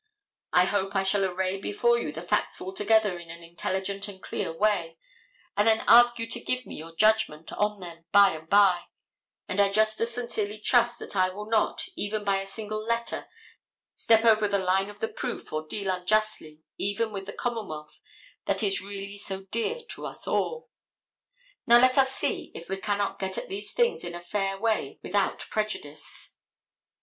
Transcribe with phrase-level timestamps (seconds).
[0.51, 4.51] I hope I shall array before you the facts altogether in an intelligent and clear
[4.51, 4.97] way,
[5.55, 8.85] and then ask you to give me your judgment on them by and by,
[9.47, 13.27] and I just as sincerely trust that I will not, even by a single letter,
[13.93, 18.01] step over the line of the proof or deal unjustly, even with the commonwealth
[18.45, 20.71] that is really so dear to us all.
[21.67, 24.97] Now, let us see if we cannot get at these things in a fair way
[25.03, 26.33] without prejudice.